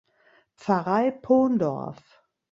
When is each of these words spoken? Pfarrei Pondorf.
Pfarrei 0.55 1.11
Pondorf. 1.11 2.23